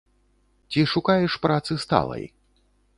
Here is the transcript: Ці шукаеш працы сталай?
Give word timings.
Ці 0.75 0.81
шукаеш 0.95 1.37
працы 1.47 1.81
сталай? 1.87 2.29